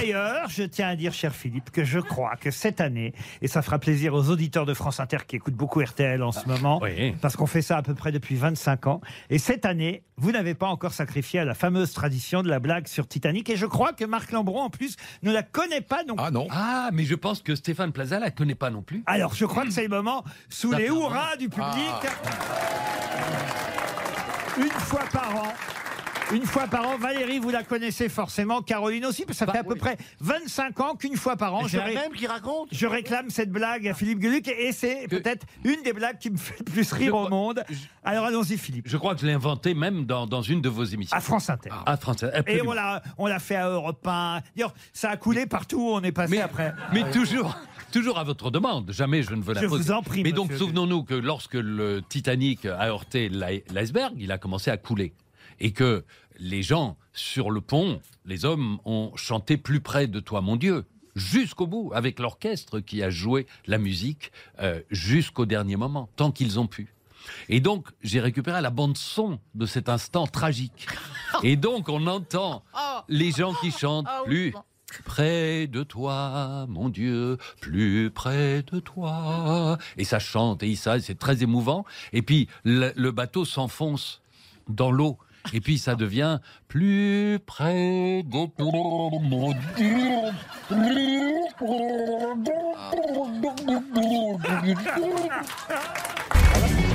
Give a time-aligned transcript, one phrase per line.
[0.00, 3.62] d'ailleurs, je tiens à dire, cher Philippe, que je crois que cette année, et ça
[3.62, 7.12] fera plaisir aux auditeurs de France Inter qui écoutent beaucoup RTL en ce moment, Oui.
[7.20, 9.00] parce qu'on fait ça à peu près depuis 25 ans,
[9.30, 12.86] et cette année, vous n'avez pas encore sacrifié à la fameuse tradition de la blague
[12.88, 16.16] sur Titanic, et je crois que Marc Lambron, en plus, ne la connaît pas non
[16.16, 16.24] plus.
[16.26, 16.46] Ah non.
[16.50, 19.02] Ah, mais je pense que Stéphane Plaza la connaît pas non plus.
[19.06, 21.66] Alors, je crois que c'est le moment, sous les hurrahs du public,
[22.02, 22.10] Ah.
[24.58, 25.52] une fois par an.
[26.32, 29.58] Une fois par an, Valérie, vous la connaissez forcément, Caroline aussi, parce que ça fait
[29.58, 32.26] à peu près 25 ans qu'une fois par an, je, C'est la ré- même qui
[32.28, 36.30] raconte je réclame cette blague à Philippe Gueluc, et c'est peut-être une des blagues qui
[36.30, 37.64] me fait le plus rire au monde.
[38.04, 38.86] Alors allons-y, Philippe.
[38.88, 41.16] Je crois que je l'ai inventé même dans, dans une de vos émissions.
[41.16, 41.70] À France Inter.
[41.84, 42.70] À France, Et absolument.
[42.70, 44.40] on l'a, on l'a fait à Europe 1.
[44.54, 46.72] D'ailleurs, ça a coulé partout où on est passé mais, après.
[46.92, 47.56] mais toujours,
[47.90, 48.92] toujours à votre demande.
[48.92, 49.82] Jamais je ne veux la Je poser.
[49.84, 50.64] vous en prie, Mais donc, monsieur.
[50.66, 55.12] souvenons-nous que lorsque le Titanic a heurté l'i- l'iceberg, il a commencé à couler.
[55.58, 56.04] Et que
[56.38, 60.86] les gens sur le pont, les hommes, ont chanté plus près de toi, mon Dieu.
[61.16, 66.58] Jusqu'au bout, avec l'orchestre qui a joué la musique euh, jusqu'au dernier moment, tant qu'ils
[66.60, 66.94] ont pu.
[67.48, 70.86] Et donc, j'ai récupéré la bande-son de cet instant tragique.
[71.42, 72.64] Et donc, on entend
[73.08, 74.54] les gens qui chantent plus
[75.04, 79.78] près de toi, mon Dieu, plus près de toi.
[79.96, 81.84] Et ça chante, et ça, c'est très émouvant.
[82.12, 84.22] Et puis, le, le bateau s'enfonce
[84.68, 85.18] dans l'eau.
[85.52, 86.38] Et puis, ça devient
[86.68, 88.46] plus près de